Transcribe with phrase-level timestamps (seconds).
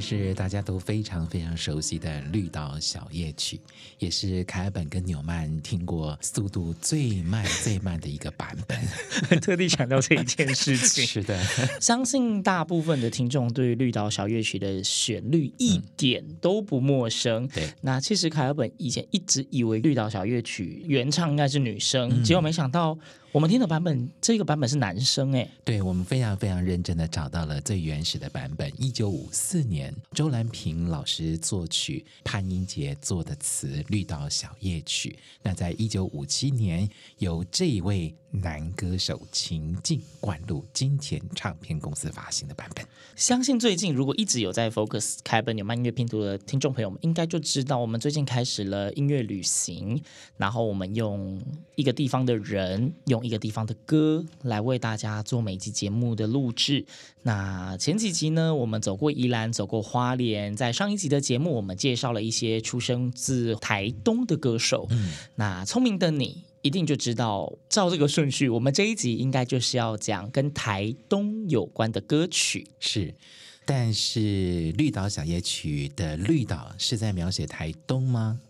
[0.00, 3.56] 是大家都非常非常熟悉的《绿岛小夜曲》，
[3.98, 8.78] 也是凯尔本跟纽曼听过速度最慢最慢的一个版本，
[9.40, 11.06] 特地强调这一件事情。
[11.06, 11.38] 是的，
[11.80, 17.46] 相信大部分的听众对于《绿岛小夜曲》的旋律一点都不陌生。
[17.48, 22.98] 对、嗯，那其实凯尔本以前一直以为《绿岛小夜曲》原唱应该是女生，嗯、结果没想到。
[23.32, 35.10] 我们听的版本，这个版本是男生诶，对，我们非常非常认真的找到了最原始的版本，一九五四年周兰平老师作曲，潘英杰作的词《绿岛小夜曲》。
[35.44, 42.84] 那在一九五七年，由这一位男歌手秦晋灌录金钱唱片公司发行的版本。
[43.14, 50.02] 相信最近如果一直有在 Focus 凯本纽曼音乐拼图的听众朋友们，应该就知道我们最近开始了音乐旅行，
[50.36, 51.40] 然后我们用
[51.76, 53.20] 一个地方的人用。
[53.20, 56.84] 一个地方的歌来为大家做每一集节目的录制。
[57.22, 60.56] 那前几集呢，我们走过宜兰，走过花莲。
[60.56, 64.88] 在上一集的节目，我们介绍了一些出生自台东的歌手。
[64.90, 72.66] 嗯，那聪明的你一定就知道，照这个顺序，我们这一集应该就是要讲跟台东有关的歌曲。
[72.78, 73.14] 是，
[73.64, 74.20] 但是
[74.76, 78.40] 《绿岛小夜曲》的绿岛是在描写台东吗？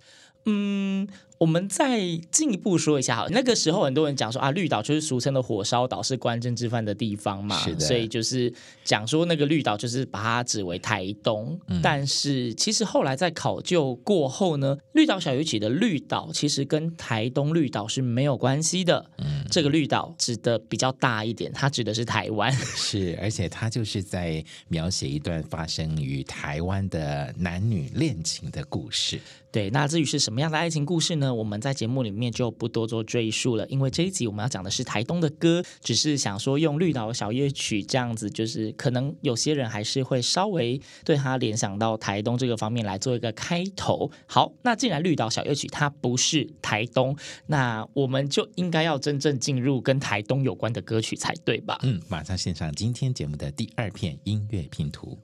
[0.46, 1.08] 嗯。
[1.40, 1.98] 我们再
[2.30, 8.52] 进一步说一下哈，那个时候很多人讲说啊，绿岛就是俗称的火烧岛，是关政治犯的地方嘛，是的，所以就是
[8.84, 11.58] 讲说那个绿岛就是把它指为台东。
[11.68, 19.06] 嗯、但是其实后来在考究过后呢，绿岛小鱼起的绿岛其实跟台东绿岛是没有关系的。
[19.16, 22.52] 嗯，这个绿岛指的比较大一点，它指的是台湾。
[22.76, 29.18] 是，而且它就是在描写一段发生于台湾的男女恋情的故事。
[29.52, 31.29] 对，那至于是什么样的爱情故事呢？
[31.34, 44.10] 我们在节目里面就不多做赘述了，因为这一集我们要讲的是台东的歌，只是想说用《绿岛小夜曲》这样子，就是可能有些人还是会稍微对他联想到台东这个方面来做一个开头。
[44.26, 47.16] 好，那既然《绿岛小夜曲》它不是台东，
[47.46, 51.78] 那我们就应该要真正进入跟台东有关的歌曲才对吧？
[51.82, 55.18] 嗯，马上献上今天节目的第二片音乐拼图。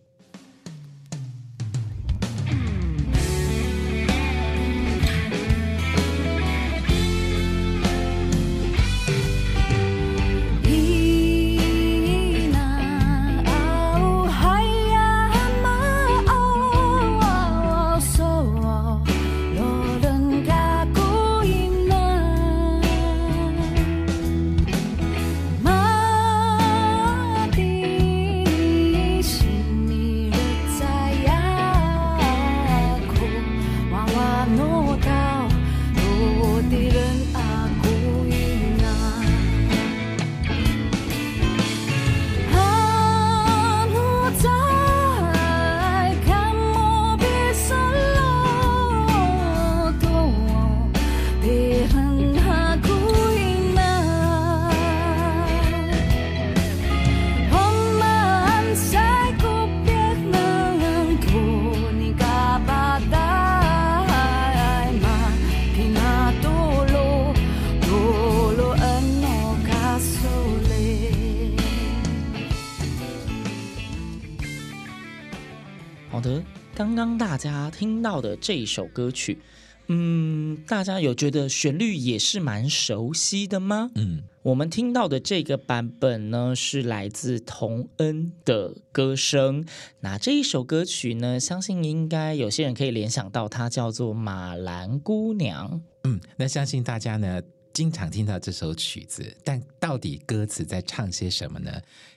[77.86, 79.38] 听到的这一首歌曲，
[79.86, 83.92] 嗯，大家有觉得旋律也是蛮熟悉的吗？
[83.94, 89.64] 嗯，我们听到的这个版本呢，是来自童恩的歌声。
[90.00, 95.70] 那这一首歌曲呢，相信应该有些人可以联想到，它叫做《马兰姑娘》。
[96.02, 97.40] 嗯，那相信大家呢，
[97.76, 101.70] 经常听到这首曲子，但到底歌词在唱些什么呢？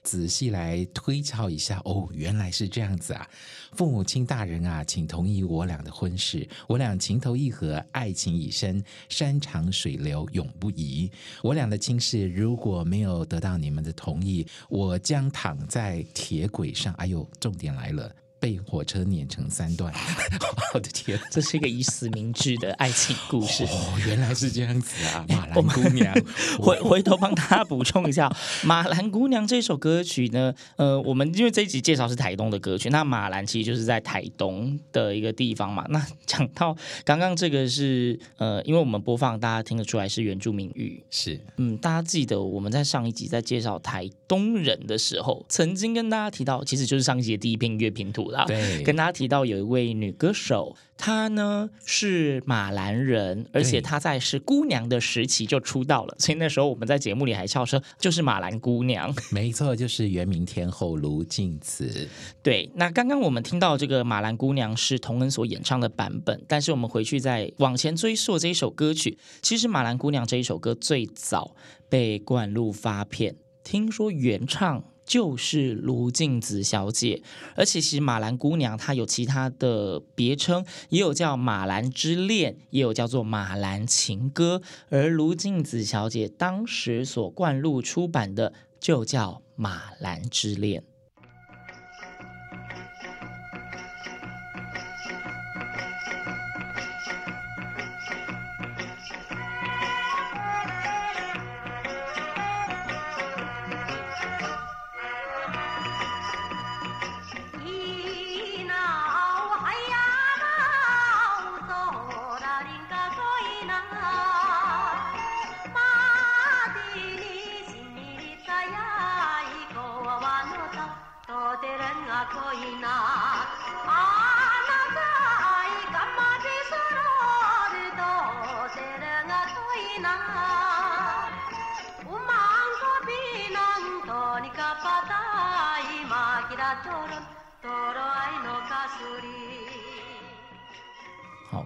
[0.03, 3.29] 仔细来推敲一下，哦，原来是这样子啊！
[3.73, 11.11] 父母亲大人啊，请同意我俩的婚事，我俩情投意合，爱情已深，山长水流永不移。
[11.43, 16.93] 我俩的亲事如果没有得到你们的同意，我将躺在铁轨上。
[16.93, 18.09] 哎呦，重点来了。
[18.39, 19.93] 被火车碾成三段，
[20.73, 25.25] 我的天，这是一个以死明志的爱情故事哦，原来是这样子啊！
[25.27, 26.13] 马兰姑娘，
[26.57, 28.29] 回回头帮大家补充一下，
[28.65, 35.85] 《马兰姑娘》这首歌曲呢，呃，我们因为这一集介绍是台东的歌曲，那马兰其实就是在台东的一个地方嘛。
[35.89, 48.28] 那讲到刚刚这个是呃，因为我们播放，大家听得出来是原住民语，是嗯，大家记得我们在上一集在介绍台东人的时候，曾经跟大家提到，其实就是上一集的第一篇音乐拼图。
[48.47, 59.13] 对，跟大家提到有一位女歌手，她呢是马兰人，而且她在是姑娘的时期就出道了，所以那时候我们在节目里还笑说就是马兰姑娘。
[59.31, 62.07] 没错，就是原名天后卢静慈。
[62.41, 71.55] 对，那刚刚我们听到这个马兰姑娘是童恩所演唱的版本，但是我们回去再往前追溯这一首歌曲，其实马兰姑娘这一首歌最早
[71.89, 74.83] 被灌录发片，听说原唱。
[75.09, 77.23] 就是卢静子小姐，
[77.55, 90.83] 而且其实马兰姑娘她有其他的别称，也有叫马兰之恋，也有叫做马兰情歌，而卢静子小姐当时所灌录出版的就叫马兰之恋。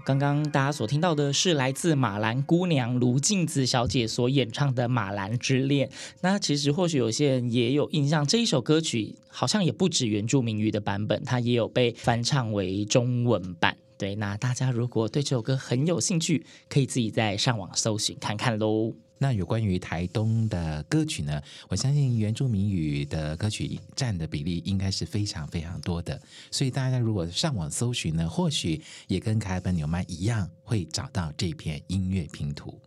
[0.05, 5.87] 刚刚大家所听到的是来自马兰姑娘卢静子小姐所演唱的《马兰之恋》。
[6.19, 13.77] 那其实或许有些人也有印象，这一首歌曲好像也不止原住民语的版本，它也有被翻唱为中文版。
[13.97, 18.93] 对，那大家如果对这首歌很有兴趣，可以自己再上网搜寻看看喽。
[19.23, 21.41] 那有关于台东的歌曲呢？
[21.69, 32.77] 我相信原住民语的歌曲占的比例应该是非常非常多的，所以大家如果上网搜寻呢，或许也跟凯本纽曼一样，会找到这片音乐拼图。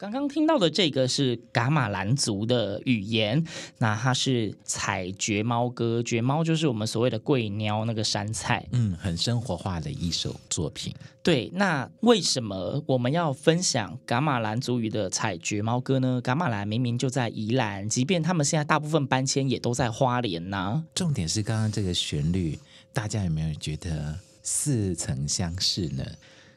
[0.00, 3.44] 刚刚听到的这个是噶玛兰族的语言，
[3.76, 10.94] 那它是采蕨猫歌，蕨猫就是我们所谓的桂鸟那个山菜，嗯，很生活化的一首作品。
[11.22, 16.18] 对，那为什么我们要分享噶玛兰族语的采蕨猫歌呢？
[16.22, 20.82] 噶玛兰明明就在宜兰，即便他们现在大部分搬迁也都在花莲呢。
[20.94, 22.58] 重点是刚刚这个旋律，
[22.94, 26.02] 大家有没有觉得似曾相识呢？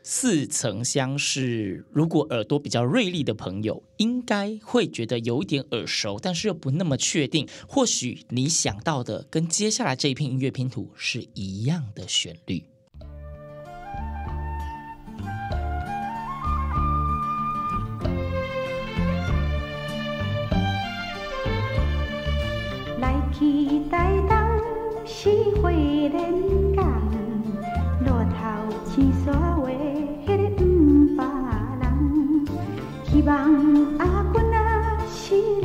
[0.05, 7.47] 似曾相识，如果耳朵比较锐利的朋友，应该会觉得有一点耳熟，但是又不那么确定。
[7.67, 12.65] 或许你想到的跟接下来这一片音乐拼图是一样的旋律。
[22.99, 24.37] 来去台东
[25.05, 25.29] 是
[25.61, 26.52] 回莲
[33.25, 35.62] 望阿君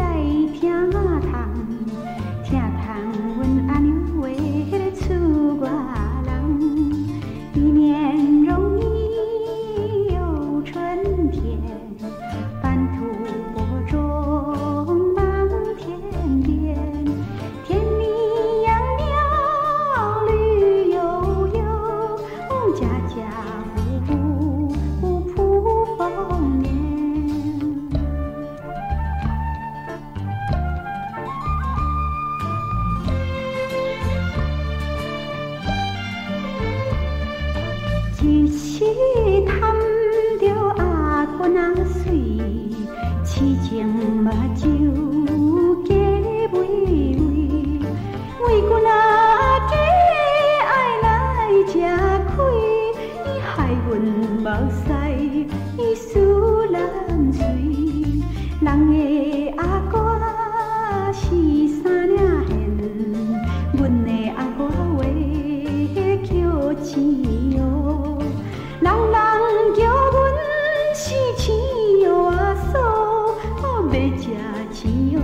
[73.89, 74.29] 要吃
[74.75, 75.19] 青蚵，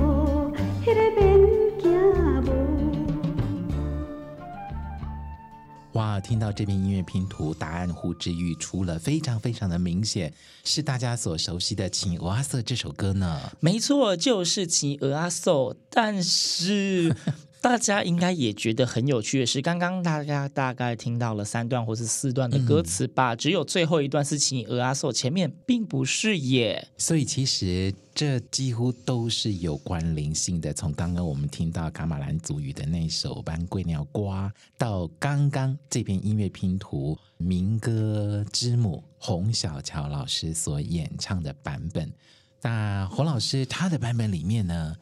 [0.82, 1.24] 迄个免
[1.78, 1.84] 惊
[2.42, 2.48] 无。
[5.92, 10.32] 哇，听到这边音乐拼图，答案呼之欲出了，非常非常的明显，
[10.64, 13.52] 是大家所熟悉的《青蚵仔嫂》这首歌呢。
[13.60, 15.52] 没错，就是《青蚵仔嫂》，
[15.90, 17.14] 但是。
[17.64, 23.34] 大家应该也觉得很有趣的是，刚刚大家大概听到了三段或是四段的歌词吧？
[23.34, 26.86] 只有最后一段是青蚵仔嫂，前面并不是耶。
[26.98, 30.74] 所以其实这几乎都是有关灵性的。
[30.74, 42.12] 从刚刚我们听到卡玛兰族语的那首《班贵鸟瓜》，到刚刚这篇音乐拼图民歌之母洪小乔老师所演唱的版本，
[42.60, 44.94] 那洪老师他的版本里面呢，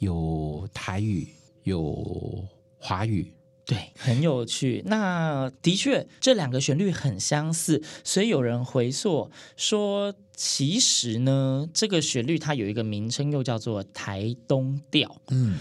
[0.00, 1.26] 有台语。
[1.64, 2.44] 有
[2.78, 3.32] 华语，
[3.64, 4.82] 对，很有趣。
[4.86, 15.20] 那的确，这两个旋律很相似，所以有人回溯说，其实呢，这个旋律它有一个名称，又叫做台东调。
[15.30, 15.58] 嗯。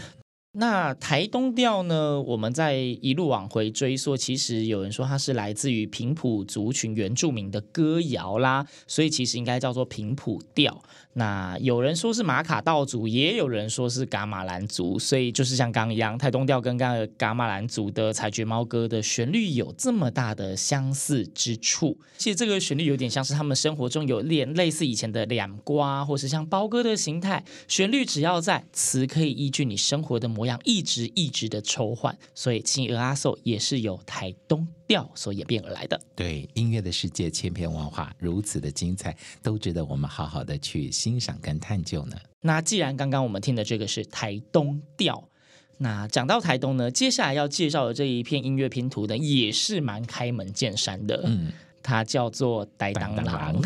[0.53, 2.20] 那台东调呢？
[2.20, 10.84] 我们在一路往回追溯，其实有人说它是来自于平埔族群原住民的歌谣啦，所以其实应该叫做平埔调。
[11.13, 21.97] 那有人说是马卡道族，也有人说是噶玛兰族，所以就是像刚一样，台东调跟刚刚噶玛兰族的采菊猫歌的旋律有这么大的相似之处。
[22.17, 27.43] 其实这个旋律有点像是他们生活中有点类似以前的两瓜，或是像包歌的形态。
[27.67, 36.01] 旋律只要在，词可以依据你生活的模样一直一直的抽换，所以《青蚵仔嫂》也是有台东调所演变而来的。
[36.15, 42.17] 对，音乐的世界千变万化，如此的精彩，都值得我们好好的去欣赏跟探究呢。
[42.41, 45.29] 那既然刚刚我们听的这个是台东调，
[45.77, 51.22] 那讲到台东呢，接下来要介绍的这一片音乐拼图呢，也是蛮开门见山的。
[51.27, 51.51] 嗯，
[51.84, 53.62] 它叫做《呆当郎》，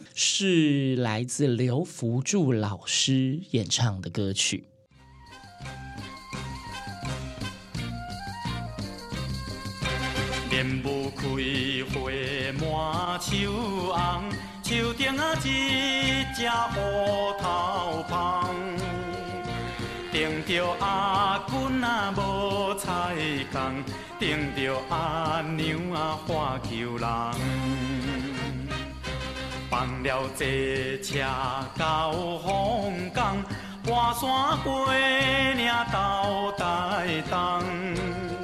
[0.14, 4.67] 是来自刘福柱老师演唱的歌曲。
[10.84, 11.22] 雾开
[11.90, 11.96] 花
[12.60, 13.98] 满树红，
[14.62, 16.46] 树顶啊一只
[16.76, 16.78] 乌
[17.40, 18.12] 头蜂，
[20.12, 23.14] 顶着阿君啊无采
[23.52, 23.82] 工，
[24.18, 27.08] 顶着阿娘啊花轿人，
[29.70, 31.24] 放了这车
[31.78, 33.36] 到凤港，
[33.84, 38.37] 跋山过岭到台东。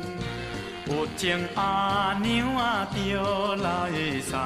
[0.87, 4.39] 有情阿娘啊，就来送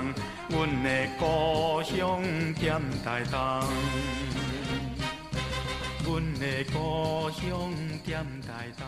[0.48, 2.22] 阮的故乡
[2.54, 3.40] 点台东，
[6.04, 8.86] 阮的故乡点台东。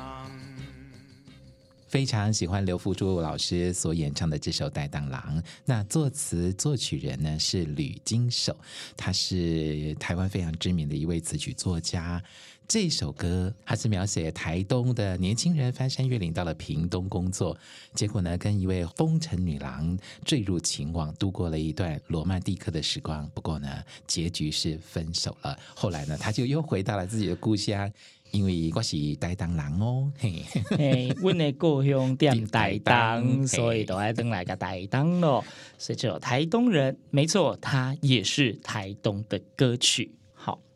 [1.89, 5.21] 非常喜欢刘福珠老师所演唱的这首《台东郎》，
[5.65, 8.57] 那作词作曲人呢是吕金守，
[8.97, 12.23] 他是台湾非常知名的一位词曲作家。
[12.71, 17.59] 这首歌它是描写台东的年轻人翻山越岭到了屏东工作，
[17.95, 23.29] 结果呢跟一位风尘女郎坠入情网，度过了一段罗曼蒂克的时光。
[23.35, 25.59] 不过呢，结局是分手了。
[25.75, 27.91] 后来呢，他就又回到了自己的故乡，
[28.31, 35.45] 因为我是台东人哦，嘿，嘿， 我的故乡在台东，所以都爱登来个台东咯。
[35.77, 40.13] 所以这首台东人，没错，它也是台东的歌曲。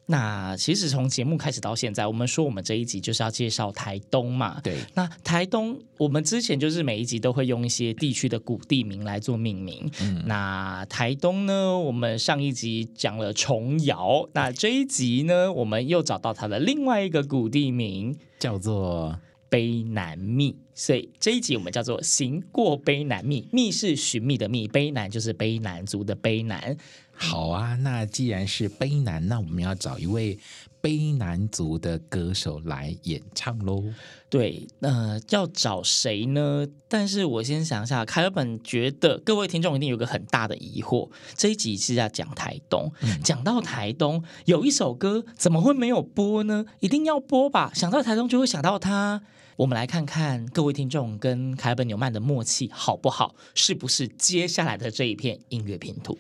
[0.06, 4.61] 那其实从节目开始到现在，我们说我们这一集就是要介绍台东嘛。
[4.62, 4.76] 对。
[4.94, 9.90] 那台东，我们之前就是每一集都会用一些地区的古地名来做命名。
[10.02, 10.23] 嗯。
[10.26, 19.18] 那台东呢，我们上一集讲了重瑶，那这一集呢，我们又找到它的另外一个古地名，叫做
[19.49, 20.54] 卑南密。
[20.76, 26.76] 所以这一集我们叫做行过卑南密，密是寻觅的密，卑南就是卑南族的卑南。
[27.16, 30.38] 好啊，那既然是卑南，那我们要找一位
[30.83, 33.83] 卑南族的歌手来演唱喽。
[34.28, 36.66] 对，那、呃、要找谁呢？
[36.88, 46.66] 但是我先想一下，凯尔本觉得各位听众一定有个很大的疑惑：这一集是要讲台东，嗯、讲到台东有一首歌，怎么会没有播呢？
[46.80, 47.71] 一定要播吧！
[47.75, 49.23] 想到台东就会想到他。
[49.56, 53.37] 我们来看看各位听众跟凯尔本纽曼的默契好不好？
[53.54, 56.18] 是不是接下来的这一片音乐拼图？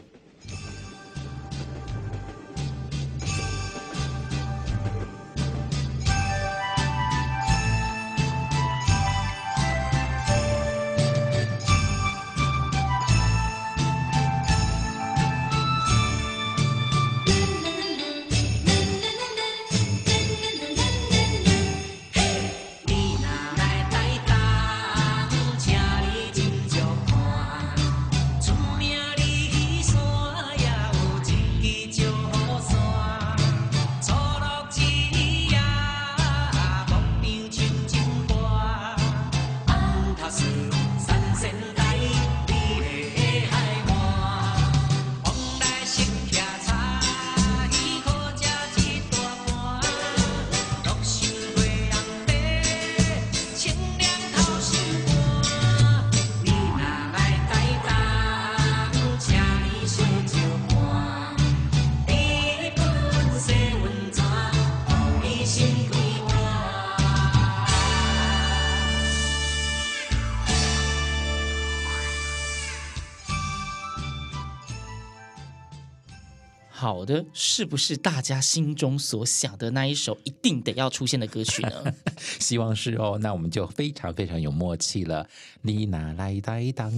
[76.84, 81.72] 好的，是不是大家心中所想的那一首一定得要出现的歌曲呢？
[82.38, 85.26] 希望是哦，那我们就非常非常有默契了。
[85.62, 86.92] 你拿来带当，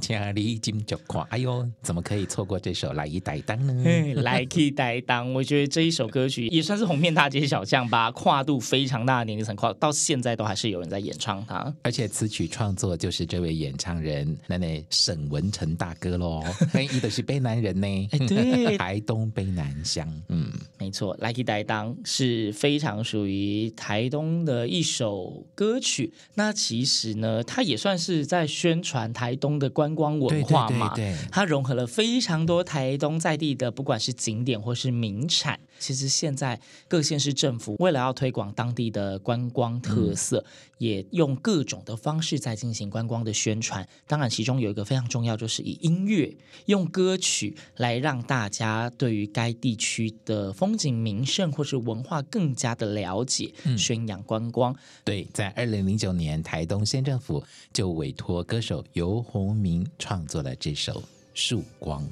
[0.00, 1.20] 家里金就垮。
[1.28, 3.84] 哎呦，怎么可以错过这首来一带当呢？
[4.22, 11.70] 来一带当，我觉得这一首歌曲也算是红遍大街小巷吧，跨度非常大的年龄层，跨到现在都还是有人在演唱它。
[11.82, 18.08] 而且词曲创作就是这位演唱人，那那沈文成大哥喽， 那一的是卑南人呢。
[18.12, 26.12] 哎，对，台东北南乡，嗯，没错，Lucky Day 当是非常属于台东的一首歌曲。
[26.34, 35.58] 那其实呢，它也算是在宣传台东的观光文化嘛，对对对对，它融合了非常多台东在地的，不管是景点或是名产。
[35.80, 40.46] 其实现在各县市政府为了要推广当地的观光特色，嗯，
[40.78, 43.88] 也用各种的方式在进行观光的宣传。
[44.06, 54.76] 当然，其中有一个非常重要，就是以音乐、用歌曲来让大家对于该地区的风景名胜或是文化更加的了解，嗯，宣扬观光。
[55.02, 61.00] 对，在二零零九年，台东县政府就委托歌手游鸿明创作了这首
[61.32, 62.02] 《曙光》。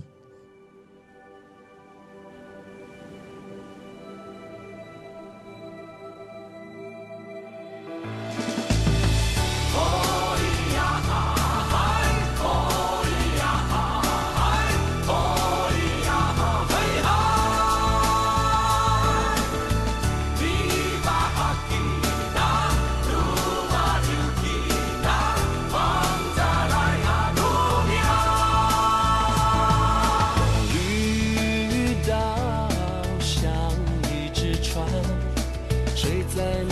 [35.95, 36.68] 谁在？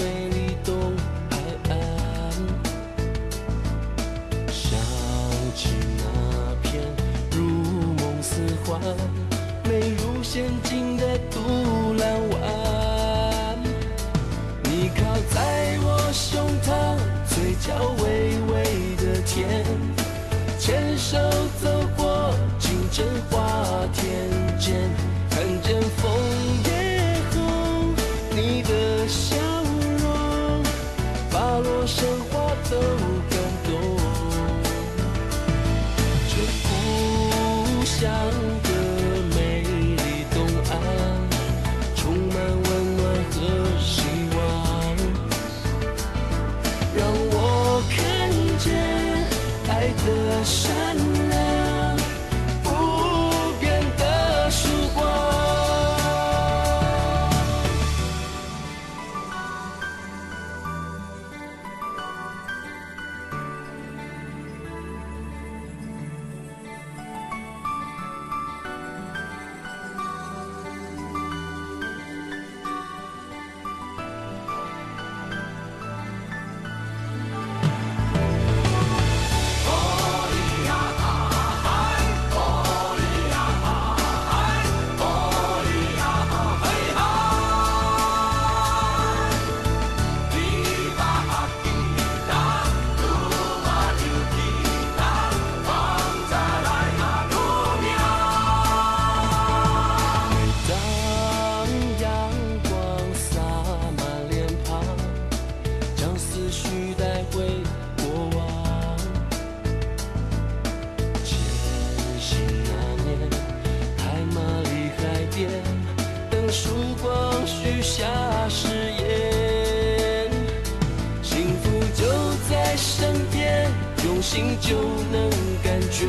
[124.36, 124.76] 心就
[125.10, 125.30] 能
[125.64, 126.04] 感觉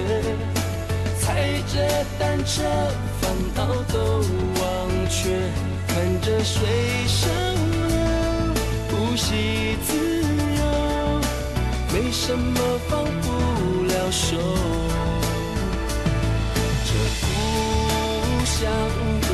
[1.18, 2.62] 踩着单车
[3.22, 4.20] 烦恼都
[4.60, 5.30] 忘却
[5.88, 6.60] 看着水
[7.08, 7.32] 上
[7.88, 7.96] 流
[8.90, 9.96] 呼吸自
[10.60, 11.22] 由
[11.94, 12.60] 没什么
[12.90, 13.28] 放不
[13.86, 14.36] 了手。
[16.84, 17.26] 这故
[18.46, 19.27] 乡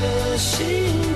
[0.00, 1.13] 的心。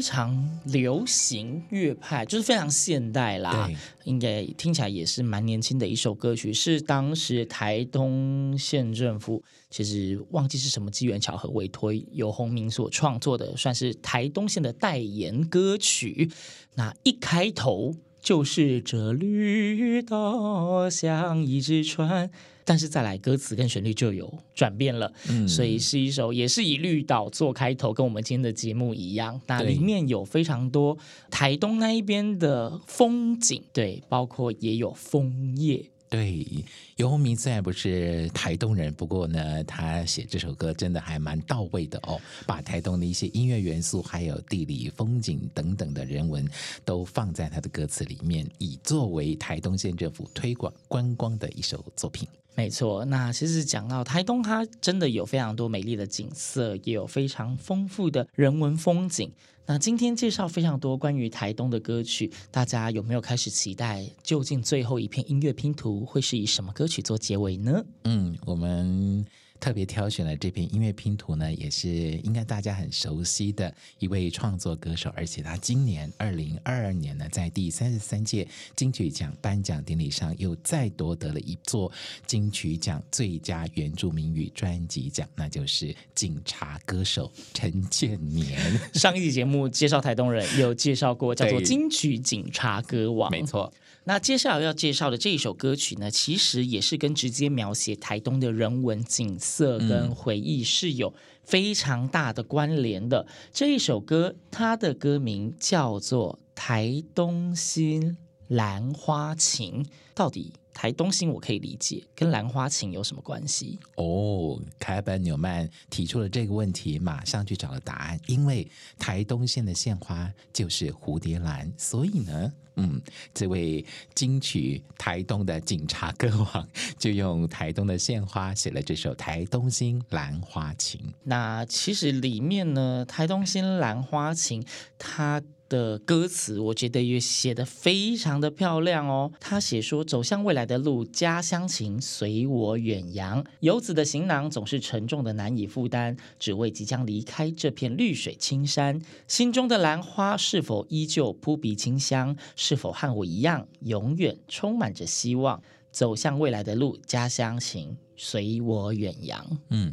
[0.00, 3.66] 非常流行乐派，就是非常现代啦。
[3.66, 16.30] 对，应该听起来也是蛮年轻的一首歌曲，是当时台东县政府其实忘记是什么机缘巧合委托游鸿明所创作的，算是台东县的代言歌曲。
[16.76, 22.30] 那一开头就是这绿岛像一只船。
[22.70, 29.40] 但是再来，歌词跟旋律就有转变了，嗯，所以是一首也是以绿岛做开头，跟我们今天的节目一样。
[29.48, 30.96] 那里面有非常多
[31.32, 35.84] 台东那一边的风景，对，包括也有枫叶。
[36.08, 36.46] 对，
[36.94, 46.48] 游鸿明虽然不是台东人，不过呢，他写这首歌真的还蛮到位的哦，把台东的一些音乐元素，还有地理风景等等的人文，
[46.84, 52.28] 都放在他的歌词里面，以作为台东县政府推广观光的一首作品。
[52.54, 59.32] 没错，那其实讲到台东，它真的有非常多美丽的景色，也有非常丰富的人文风景。
[59.66, 64.04] 那今天介绍非常多关于台东的歌曲，大家有没有开始期待？
[64.22, 67.84] 究竟最后一片音乐拼图会是以什么歌曲做结尾呢？
[68.04, 69.24] 嗯，我们。
[69.60, 81.92] 特别挑选了这篇音乐拼图呢，也是应该大家很熟悉的一位创作歌手，而且他今年二零二二年呢，在第三十三届金曲奖颁奖典礼上又再夺得了一座
[82.26, 88.58] 金曲奖最佳原住民语专辑奖，那就是《警察歌手》陈建年。
[88.94, 93.70] 上一集节目介绍台东人，有介绍过叫做金曲警察歌王，没错。
[94.04, 101.12] 那接下来要介绍的这一首歌曲呢，其实也是跟直接描写台东的人文景色跟回忆是有
[101.44, 103.20] 非常大的关联的。
[103.28, 108.16] 嗯、这一首歌，它的歌名叫做《台东心
[108.48, 109.84] 兰花情》，
[110.14, 110.52] 到底？
[110.72, 113.78] 台东新我可以理解，跟兰花情有什么关系？
[113.96, 118.18] 哦，凯尔本纽曼提出了这个问题，马上去找了答案。
[118.28, 118.66] 因为
[118.98, 123.00] 台东县的县花就是蝴蝶兰，所以呢，嗯，
[123.34, 131.00] 这位金曲台东的警察歌王就用台东的县花写了这首《台东心兰花情》。
[131.24, 134.62] 那其实里面呢，《台东心兰花情》
[134.98, 135.42] 它。
[135.70, 139.30] 的歌词，我觉得也写得非常的漂亮哦。
[139.38, 143.44] 他写说：“走向未来的路，家乡情随我远扬。
[143.60, 149.00] 游子的行囊总是沉重的，难以负担，只为即将离开这片绿水青山。
[149.28, 152.36] 心中的兰花是否依旧扑鼻清香？
[152.76, 155.60] 否和我一样，永远充满着希望？
[155.92, 159.92] 走向未来的路，家乡情随我远扬。”嗯。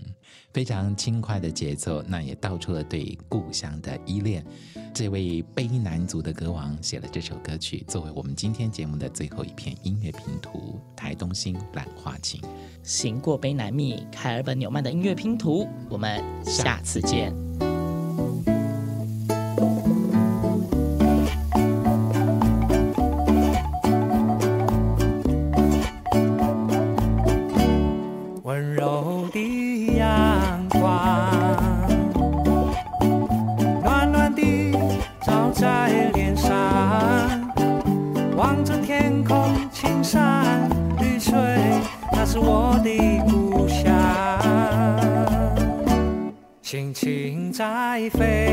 [0.54, 4.44] 非常轻快的节奏，那也道出了对故乡的依恋。
[4.92, 12.42] 这位卑南族的歌王写了这首歌曲，作为我们今天节目的最后一片音乐拼图——台东心兰花情。
[12.82, 17.32] 行过卑南密，凯尔本纽曼的音乐拼图，我们下次见。
[48.10, 48.47] 总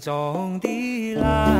[0.00, 1.59] 中的蓝。